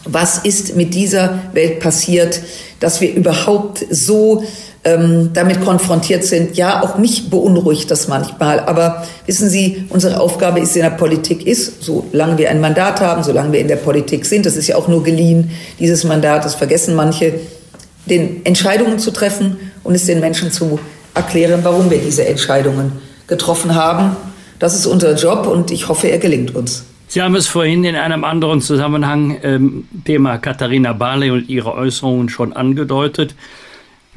[0.04, 2.40] was ist mit dieser Welt passiert,
[2.80, 4.42] dass wir überhaupt so
[4.88, 6.56] ähm, damit konfrontiert sind.
[6.56, 8.60] Ja, auch mich beunruhigt das manchmal.
[8.60, 13.22] Aber wissen Sie, unsere Aufgabe ist in der Politik ist, solange wir ein Mandat haben,
[13.22, 16.54] solange wir in der Politik sind, das ist ja auch nur geliehen, dieses Mandat, das
[16.54, 17.34] vergessen manche,
[18.06, 20.78] den Entscheidungen zu treffen und es den Menschen zu
[21.14, 22.92] erklären, warum wir diese Entscheidungen
[23.26, 24.16] getroffen haben.
[24.58, 26.84] Das ist unser Job und ich hoffe, er gelingt uns.
[27.10, 32.28] Sie haben es vorhin in einem anderen Zusammenhang, ähm, Thema Katharina Barley und ihre Äußerungen
[32.28, 33.34] schon angedeutet.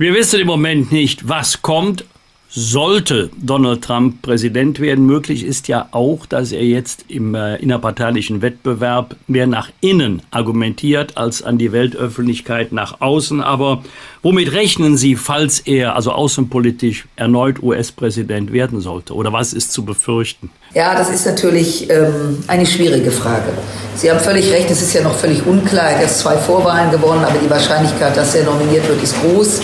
[0.01, 2.05] Wir wissen im Moment nicht, was kommt,
[2.49, 5.05] sollte Donald Trump Präsident werden.
[5.05, 11.17] Möglich ist ja auch, dass er jetzt im äh, innerparteilichen Wettbewerb mehr nach innen argumentiert
[11.17, 13.41] als an die Weltöffentlichkeit nach außen.
[13.41, 13.83] Aber
[14.23, 19.13] womit rechnen Sie, falls er also außenpolitisch erneut US-Präsident werden sollte?
[19.13, 20.49] Oder was ist zu befürchten?
[20.73, 23.53] Ja, das ist natürlich ähm, eine schwierige Frage.
[23.95, 25.91] Sie haben völlig recht, es ist ja noch völlig unklar.
[25.91, 29.61] Er hat erst zwei Vorwahlen gewonnen, aber die Wahrscheinlichkeit, dass er nominiert wird, ist groß.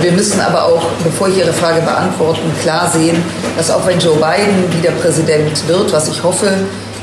[0.00, 3.22] Wir müssen aber auch, bevor ich Ihre Frage beantworten, klar sehen,
[3.58, 6.50] dass auch wenn Joe Biden wieder Präsident wird, was ich hoffe,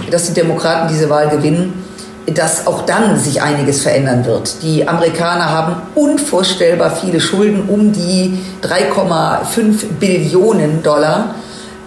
[0.09, 1.85] dass die Demokraten diese Wahl gewinnen,
[2.25, 4.63] dass auch dann sich einiges verändern wird.
[4.63, 11.35] Die Amerikaner haben unvorstellbar viele Schulden, um die 3,5 Billionen Dollar.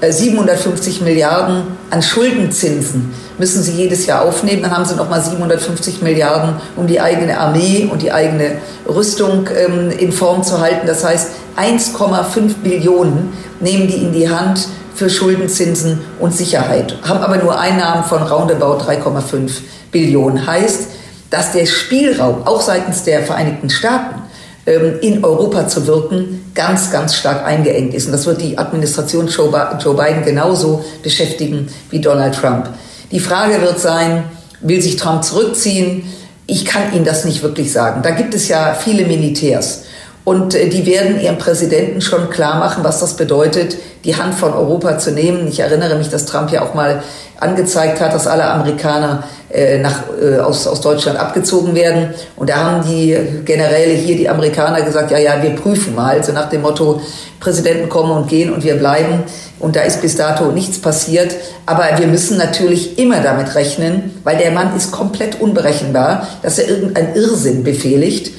[0.08, 4.62] 750 äh, Milliarden an Schuldenzinsen müssen sie jedes Jahr aufnehmen.
[4.62, 9.49] Dann haben sie noch mal 750 Milliarden, um die eigene Armee und die eigene Rüstung
[9.57, 10.87] ähm, in Form zu halten.
[10.87, 17.38] Das heißt, 1,5 Billionen nehmen die in die Hand für Schuldenzinsen und Sicherheit, haben aber
[17.38, 19.51] nur Einnahmen von roundabout 3,5
[19.90, 20.47] Billionen.
[20.47, 20.88] Heißt,
[21.31, 24.23] dass der Spielraum auch seitens der Vereinigten Staaten
[24.66, 28.07] ähm, in Europa zu wirken, ganz, ganz stark eingeengt ist.
[28.07, 32.68] Und das wird die Administration Joe Biden genauso beschäftigen wie Donald Trump.
[33.12, 34.25] Die Frage wird sein,
[34.61, 36.05] will sich Trump zurückziehen?
[36.46, 38.03] Ich kann Ihnen das nicht wirklich sagen.
[38.03, 39.85] Da gibt es ja viele Militärs.
[40.25, 44.53] Und äh, die werden ihrem Präsidenten schon klar machen, was das bedeutet, die Hand von
[44.53, 45.48] Europa zu nehmen.
[45.48, 47.03] Ich erinnere mich, dass Trump ja auch mal
[47.40, 52.14] angezeigt hat, dass alle Amerikaner äh, nach, äh, aus, aus Deutschland abgezogen werden.
[52.37, 56.16] Und da haben die Generäle hier, die Amerikaner, gesagt, ja, ja, wir prüfen mal.
[56.16, 57.01] Also nach dem Motto,
[57.40, 59.25] Präsidenten kommen und gehen und wir bleiben.
[59.62, 61.37] Und da ist bis dato nichts passiert.
[61.66, 66.68] Aber wir müssen natürlich immer damit rechnen, weil der Mann ist komplett unberechenbar, dass er
[66.68, 68.33] irgendeinen Irrsinn befehligt.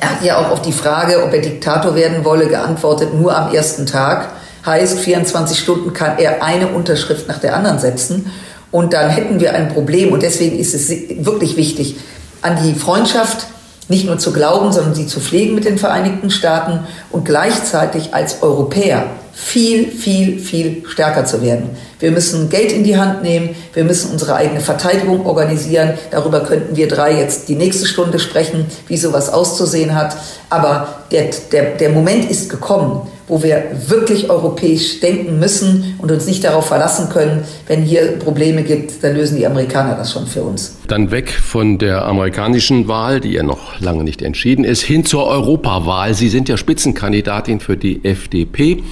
[0.00, 3.52] Er hat ja auch auf die Frage, ob er Diktator werden wolle, geantwortet, nur am
[3.52, 4.28] ersten Tag.
[4.64, 8.30] Heißt, 24 Stunden kann er eine Unterschrift nach der anderen setzen.
[8.70, 10.12] Und dann hätten wir ein Problem.
[10.12, 11.96] Und deswegen ist es wirklich wichtig,
[12.42, 13.48] an die Freundschaft
[13.88, 18.42] nicht nur zu glauben, sondern sie zu pflegen mit den Vereinigten Staaten und gleichzeitig als
[18.42, 19.06] Europäer
[19.40, 21.70] viel, viel, viel stärker zu werden.
[22.00, 25.94] Wir müssen Geld in die Hand nehmen, wir müssen unsere eigene Verteidigung organisieren.
[26.10, 30.16] Darüber könnten wir drei jetzt die nächste Stunde sprechen, wie sowas auszusehen hat.
[30.50, 36.26] Aber der, der, der Moment ist gekommen, wo wir wirklich europäisch denken müssen und uns
[36.26, 40.42] nicht darauf verlassen können, wenn hier Probleme gibt, dann lösen die Amerikaner das schon für
[40.42, 40.78] uns.
[40.88, 45.26] Dann weg von der amerikanischen Wahl, die ja noch lange nicht entschieden ist, hin zur
[45.26, 46.14] Europawahl.
[46.14, 48.82] Sie sind ja Spitzenkandidatin für die FDP.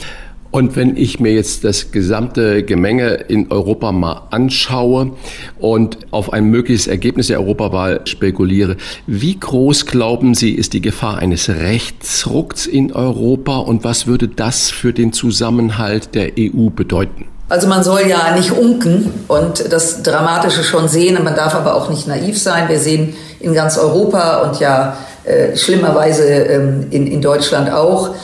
[0.57, 5.11] Und wenn ich mir jetzt das gesamte Gemenge in Europa mal anschaue
[5.59, 11.19] und auf ein mögliches Ergebnis der Europawahl spekuliere, wie groß glauben Sie, ist die Gefahr
[11.19, 17.27] eines Rechtsrucks in Europa und was würde das für den Zusammenhalt der EU bedeuten?
[17.51, 21.91] Also man soll ja nicht unken und das Dramatische schon sehen, man darf aber auch
[21.91, 22.71] nicht naiv sein.
[22.71, 28.15] Wir sehen in ganz Europa und ja äh, schlimmerweise ähm, in, in Deutschland auch,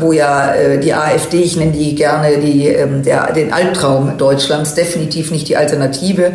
[0.00, 4.74] wo ja äh, die AfD, ich nenne die gerne die, ähm, der, den Albtraum Deutschlands,
[4.74, 6.32] definitiv nicht die Alternative,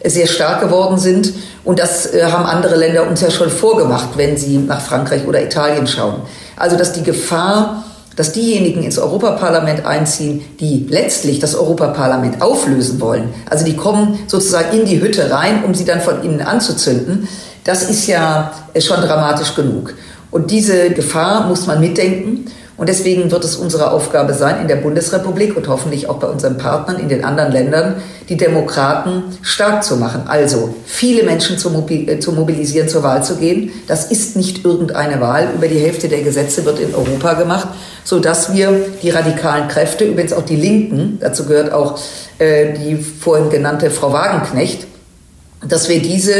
[0.00, 1.32] äh, sehr stark geworden sind.
[1.64, 5.42] Und das äh, haben andere Länder uns ja schon vorgemacht, wenn sie nach Frankreich oder
[5.42, 6.22] Italien schauen.
[6.56, 7.84] Also dass die Gefahr,
[8.16, 14.76] dass diejenigen ins Europaparlament einziehen, die letztlich das Europaparlament auflösen wollen, also die kommen sozusagen
[14.76, 17.28] in die Hütte rein, um sie dann von innen anzuzünden,
[17.64, 19.94] das ist ja äh, schon dramatisch genug.
[20.30, 22.46] Und diese Gefahr muss man mitdenken.
[22.78, 26.58] Und deswegen wird es unsere Aufgabe sein, in der Bundesrepublik und hoffentlich auch bei unseren
[26.58, 27.96] Partnern in den anderen Ländern,
[28.28, 30.28] die Demokraten stark zu machen.
[30.28, 33.72] Also viele Menschen zu, äh, mobilisieren, zur Wahl zu gehen.
[33.88, 35.48] Das ist nicht irgendeine Wahl.
[35.56, 37.66] Über die Hälfte der Gesetze wird in Europa gemacht,
[38.04, 41.98] sodass wir die radikalen Kräfte, übrigens auch die Linken, dazu gehört auch
[42.38, 44.86] äh, die vorhin genannte Frau Wagenknecht,
[45.66, 46.34] dass wir diese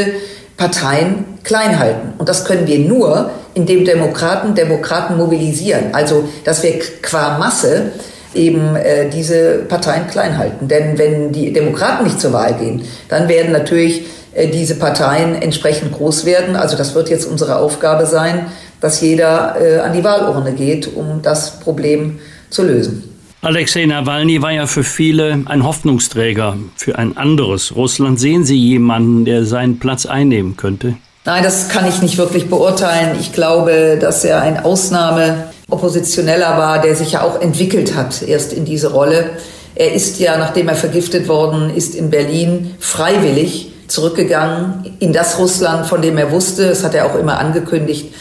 [0.59, 2.13] Parteien klein halten.
[2.17, 5.85] Und das können wir nur, indem Demokraten Demokraten mobilisieren.
[5.93, 7.93] Also, dass wir qua Masse
[8.35, 10.67] eben äh, diese Parteien klein halten.
[10.67, 15.93] Denn wenn die Demokraten nicht zur Wahl gehen, dann werden natürlich äh, diese Parteien entsprechend
[15.93, 16.57] groß werden.
[16.57, 18.47] Also das wird jetzt unsere Aufgabe sein,
[18.81, 22.19] dass jeder äh, an die Wahlurne geht, um das Problem
[22.49, 23.08] zu lösen.
[23.41, 28.19] Alexei Nawalny war ja für viele ein Hoffnungsträger für ein anderes Russland.
[28.19, 30.97] Sehen Sie jemanden, der seinen Platz einnehmen könnte?
[31.23, 33.15] Nein, das kann ich nicht wirklich beurteilen.
[33.17, 38.65] Ich glaube, dass er ein Ausnahmeoppositioneller war, der sich ja auch entwickelt hat erst in
[38.65, 39.29] diese Rolle.
[39.73, 45.85] Er ist ja, nachdem er vergiftet worden ist in Berlin, freiwillig zurückgegangen in das Russland,
[45.85, 48.13] von dem er wusste, das hat er auch immer angekündigt,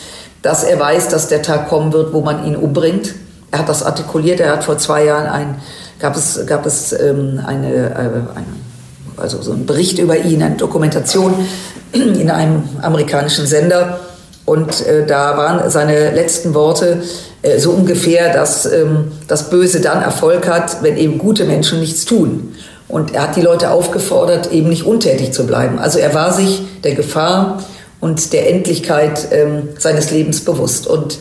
[0.43, 3.17] dass er weiß, dass der Tag kommen wird, wo man ihn umbringt.
[3.51, 5.55] Er hat das artikuliert, er hat vor zwei Jahren ein,
[5.99, 8.47] gab es, gab es ähm, eine, äh, eine,
[9.17, 11.35] also so einen Bericht über ihn, eine Dokumentation
[11.93, 14.01] in einem amerikanischen Sender.
[14.45, 17.03] Und äh, da waren seine letzten Worte
[17.43, 22.05] äh, so ungefähr, dass ähm, das Böse dann Erfolg hat, wenn eben gute Menschen nichts
[22.05, 22.55] tun.
[22.89, 25.79] Und er hat die Leute aufgefordert, eben nicht untätig zu bleiben.
[25.79, 27.63] Also er war sich der Gefahr
[28.01, 30.87] und der Endlichkeit ähm, seines Lebens bewusst.
[30.87, 31.19] Und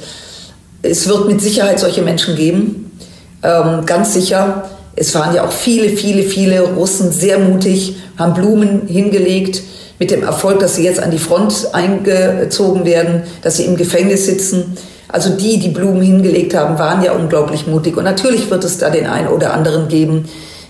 [0.89, 2.91] es wird mit Sicherheit solche Menschen geben,
[3.43, 4.69] ähm, ganz sicher.
[4.95, 9.61] Es waren ja auch viele, viele, viele Russen sehr mutig, haben Blumen hingelegt
[9.99, 14.25] mit dem Erfolg, dass sie jetzt an die Front eingezogen werden, dass sie im Gefängnis
[14.25, 14.77] sitzen.
[15.07, 17.95] Also die, die Blumen hingelegt haben, waren ja unglaublich mutig.
[17.95, 20.25] Und natürlich wird es da den einen oder anderen geben,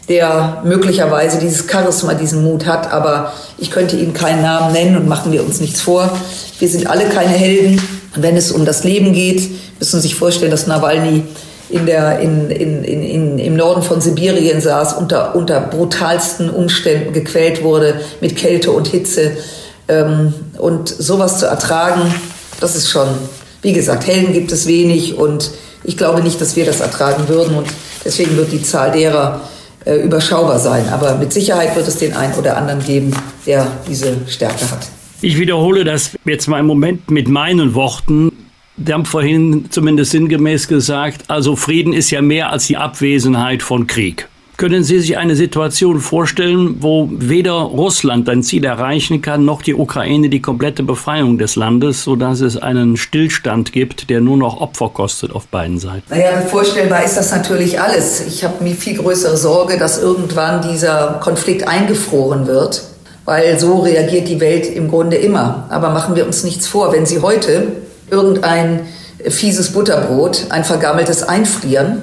[0.10, 2.92] der möglicherweise dieses Charisma, diesen Mut hat.
[2.92, 6.10] Aber ich könnte Ihnen keinen Namen nennen und machen wir uns nichts vor.
[6.60, 7.82] Wir sind alle keine Helden.
[8.22, 9.42] Wenn es um das Leben geht,
[9.80, 11.24] müssen Sie sich vorstellen, dass Nawalny
[11.70, 17.64] in der, in, in, in, im Norden von Sibirien saß, unter, unter brutalsten Umständen gequält
[17.64, 19.32] wurde, mit Kälte und Hitze.
[19.88, 22.14] Ähm, und sowas zu ertragen,
[22.60, 23.08] das ist schon,
[23.62, 25.52] wie gesagt, Helden gibt es wenig und
[25.84, 27.56] ich glaube nicht, dass wir das ertragen würden.
[27.58, 27.68] Und
[28.04, 29.42] deswegen wird die Zahl derer,
[29.86, 30.90] äh, überschaubar sein.
[30.90, 34.97] Aber mit Sicherheit wird es den einen oder anderen geben, der diese Stärke hat.
[35.22, 38.32] Ich wiederhole das jetzt mal im Moment mit meinen Worten.
[38.78, 43.88] Sie haben vorhin zumindest sinngemäß gesagt, also Frieden ist ja mehr als die Abwesenheit von
[43.88, 44.28] Krieg.
[44.58, 49.76] Können Sie sich eine Situation vorstellen, wo weder Russland ein Ziel erreichen kann, noch die
[49.76, 54.90] Ukraine die komplette Befreiung des Landes, sodass es einen Stillstand gibt, der nur noch Opfer
[54.90, 56.04] kostet auf beiden Seiten?
[56.10, 58.26] Naja, vorstellbar ist das natürlich alles.
[58.28, 62.84] Ich habe mir viel größere Sorge, dass irgendwann dieser Konflikt eingefroren wird,
[63.28, 65.66] weil so reagiert die Welt im Grunde immer.
[65.70, 67.68] Aber machen wir uns nichts vor, wenn Sie heute
[68.10, 68.88] irgendein
[69.28, 72.02] fieses Butterbrot, ein vergammeltes einfrieren,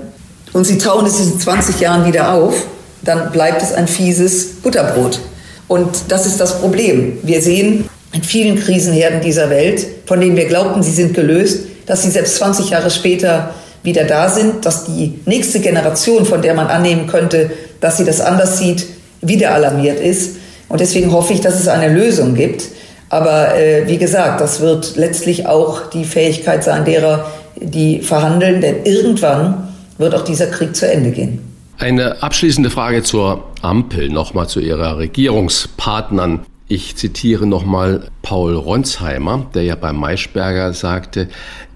[0.52, 2.54] und sie tauen es in 20 Jahren wieder auf,
[3.02, 5.18] dann bleibt es ein fieses Butterbrot.
[5.66, 7.18] Und das ist das Problem.
[7.22, 12.02] Wir sehen in vielen Krisenherden dieser Welt, von denen wir glaubten, sie sind gelöst, dass
[12.02, 16.68] sie selbst 20 Jahre später wieder da sind, dass die nächste Generation, von der man
[16.68, 18.86] annehmen könnte, dass sie das anders sieht,
[19.22, 20.36] wieder alarmiert ist.
[20.74, 22.64] Und deswegen hoffe ich, dass es eine Lösung gibt.
[23.08, 28.82] Aber äh, wie gesagt, das wird letztlich auch die Fähigkeit sein derer, die verhandeln, denn
[28.82, 31.38] irgendwann wird auch dieser Krieg zu Ende gehen.
[31.78, 36.40] Eine abschließende Frage zur Ampel, nochmal zu Ihrer Regierungspartnern.
[36.66, 41.28] Ich zitiere nochmal Paul Ronsheimer, der ja beim Maischberger sagte,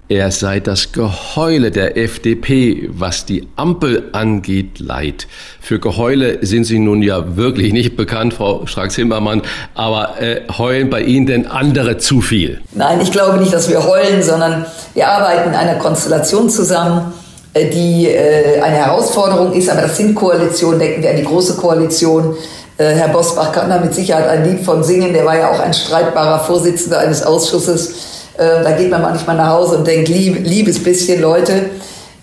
[0.09, 5.27] er sei das Geheule der FDP, was die Ampel angeht, leid.
[5.61, 9.43] Für Geheule sind Sie nun ja wirklich nicht bekannt, Frau Strack-Zimmermann,
[9.75, 12.59] aber äh, heulen bei Ihnen denn andere zu viel?
[12.73, 17.13] Nein, ich glaube nicht, dass wir heulen, sondern wir arbeiten in einer Konstellation zusammen,
[17.53, 21.57] äh, die äh, eine Herausforderung ist, aber das sind Koalitionen, denken wir an die große
[21.57, 22.35] Koalition.
[22.79, 25.59] Äh, Herr Bosbach kann da mit Sicherheit ein Lied von singen, der war ja auch
[25.59, 28.18] ein streitbarer Vorsitzender eines Ausschusses.
[28.39, 31.71] Da geht man manchmal nach Hause und denkt, lieb, liebes bisschen Leute.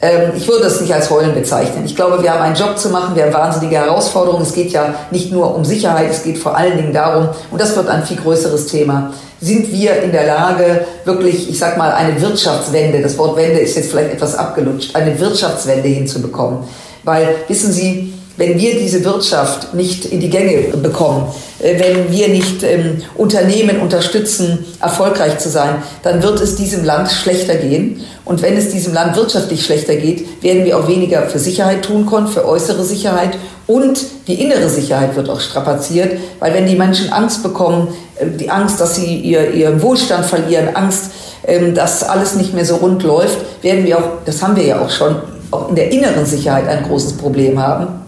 [0.01, 1.85] Ähm, ich würde das nicht als Heulen bezeichnen.
[1.85, 4.43] Ich glaube, wir haben einen Job zu machen, wir haben wahnsinnige Herausforderungen.
[4.43, 7.75] Es geht ja nicht nur um Sicherheit, es geht vor allen Dingen darum, und das
[7.77, 12.21] wird ein viel größeres Thema, sind wir in der Lage, wirklich, ich sag mal, eine
[12.21, 16.61] Wirtschaftswende, das Wort Wende ist jetzt vielleicht etwas abgelutscht, eine Wirtschaftswende hinzubekommen.
[17.05, 21.27] Weil, wissen Sie, wenn wir diese Wirtschaft nicht in die Gänge bekommen,
[21.61, 27.11] äh, wenn wir nicht ähm, Unternehmen unterstützen, erfolgreich zu sein, dann wird es diesem Land
[27.11, 28.01] schlechter gehen.
[28.25, 32.07] Und wenn es diesem Land wirtschaftlich schlechter geht, werden wir auch weniger für Sicherheit tun
[32.07, 33.39] können, für äußere Sicherheit.
[33.67, 38.51] Und die innere Sicherheit wird auch strapaziert, weil wenn die Menschen Angst bekommen, äh, die
[38.51, 41.11] Angst, dass sie ihr, ihren Wohlstand verlieren, Angst,
[41.47, 44.81] ähm, dass alles nicht mehr so rund läuft, werden wir auch, das haben wir ja
[44.81, 45.17] auch schon,
[45.51, 48.06] auch in der inneren Sicherheit ein großes Problem haben.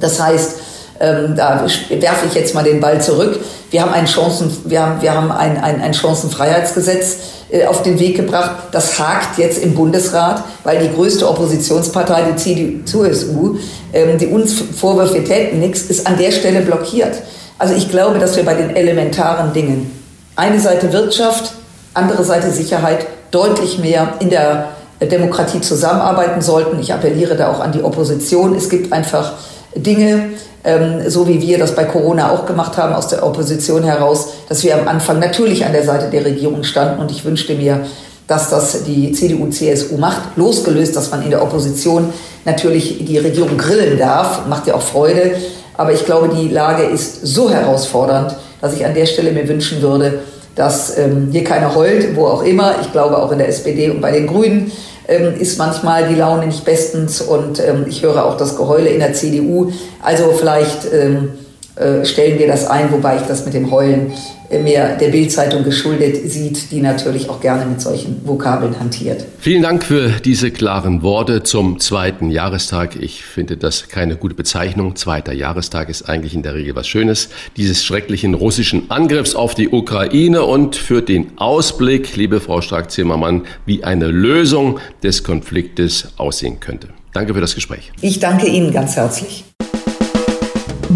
[0.00, 0.56] Das heißt,
[1.00, 3.40] ähm, da werfe ich jetzt mal den Ball zurück.
[3.70, 7.16] Wir haben ein, Chancen, wir haben, wir haben ein, ein, ein Chancenfreiheitsgesetz
[7.50, 8.50] äh, auf den Weg gebracht.
[8.72, 13.56] Das hakt jetzt im Bundesrat, weil die größte Oppositionspartei, die CDU,
[13.94, 17.14] ähm, die uns vorwirft, wir täten nichts, ist an der Stelle blockiert.
[17.58, 19.90] Also ich glaube, dass wir bei den elementaren Dingen,
[20.36, 21.52] eine Seite Wirtschaft,
[21.94, 24.68] andere Seite Sicherheit, deutlich mehr in der
[25.00, 26.78] Demokratie zusammenarbeiten sollten.
[26.78, 28.54] Ich appelliere da auch an die Opposition.
[28.54, 29.32] Es gibt einfach
[29.74, 30.30] Dinge,
[30.64, 34.62] ähm, so wie wir das bei Corona auch gemacht haben, aus der Opposition heraus, dass
[34.62, 37.86] wir am Anfang natürlich an der Seite der Regierung standen und ich wünschte mir,
[38.26, 42.12] dass das die CDU-CSU macht, losgelöst, dass man in der Opposition
[42.44, 45.32] natürlich die Regierung grillen darf, macht ja auch Freude.
[45.76, 49.82] Aber ich glaube, die Lage ist so herausfordernd, dass ich an der Stelle mir wünschen
[49.82, 50.20] würde,
[50.54, 52.76] dass ähm, hier keiner heult, wo auch immer.
[52.80, 54.70] Ich glaube auch in der SPD und bei den Grünen
[55.10, 59.00] ähm, ist manchmal die Laune nicht bestens und ähm, ich höre auch das Geheule in
[59.00, 59.72] der CDU.
[60.00, 61.32] Also vielleicht ähm,
[61.80, 64.12] äh, stellen wir das ein, wobei ich das mit dem Heulen
[64.50, 69.24] mehr der Bildzeitung geschuldet sieht, die natürlich auch gerne mit solchen Vokabeln hantiert.
[69.38, 72.96] Vielen Dank für diese klaren Worte zum zweiten Jahrestag.
[72.96, 74.96] Ich finde das keine gute Bezeichnung.
[74.96, 77.28] Zweiter Jahrestag ist eigentlich in der Regel was Schönes.
[77.56, 83.84] Dieses schrecklichen russischen Angriffs auf die Ukraine und für den Ausblick, liebe Frau Strack-Zimmermann, wie
[83.84, 86.88] eine Lösung des Konfliktes aussehen könnte.
[87.12, 87.92] Danke für das Gespräch.
[88.00, 89.44] Ich danke Ihnen ganz herzlich.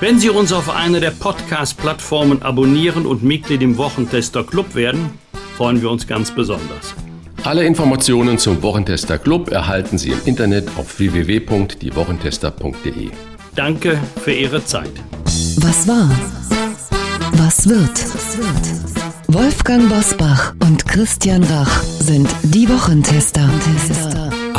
[0.00, 5.10] Wenn Sie uns auf einer der Podcast-Plattformen abonnieren und Mitglied im Wochentester Club werden,
[5.56, 6.94] freuen wir uns ganz besonders.
[7.42, 13.10] Alle Informationen zum Wochentester Club erhalten Sie im Internet auf www.diewochentester.de.
[13.56, 14.92] Danke für Ihre Zeit.
[15.56, 16.08] Was war?
[17.32, 17.90] Was wird?
[19.26, 23.50] Wolfgang Bosbach und Christian Rach sind die Wochentester.